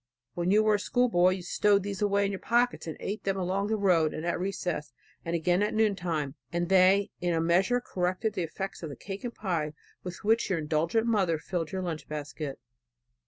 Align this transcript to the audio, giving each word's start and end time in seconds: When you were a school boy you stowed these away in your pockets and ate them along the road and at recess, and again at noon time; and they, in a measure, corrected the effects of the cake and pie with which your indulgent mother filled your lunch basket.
When 0.33 0.49
you 0.49 0.63
were 0.63 0.73
a 0.73 0.79
school 0.79 1.09
boy 1.09 1.29
you 1.33 1.43
stowed 1.43 1.83
these 1.83 2.01
away 2.01 2.25
in 2.25 2.31
your 2.31 2.39
pockets 2.39 2.87
and 2.87 2.97
ate 2.99 3.23
them 3.23 3.37
along 3.37 3.67
the 3.67 3.75
road 3.77 4.15
and 4.15 4.25
at 4.25 4.39
recess, 4.39 4.91
and 5.23 5.35
again 5.35 5.61
at 5.61 5.75
noon 5.75 5.95
time; 5.95 6.33
and 6.51 6.69
they, 6.69 7.11
in 7.21 7.35
a 7.35 7.39
measure, 7.39 7.79
corrected 7.79 8.33
the 8.33 8.41
effects 8.41 8.81
of 8.81 8.89
the 8.89 8.95
cake 8.95 9.23
and 9.23 9.35
pie 9.35 9.73
with 10.03 10.23
which 10.23 10.49
your 10.49 10.57
indulgent 10.57 11.05
mother 11.05 11.37
filled 11.37 11.71
your 11.71 11.83
lunch 11.83 12.07
basket. 12.09 12.57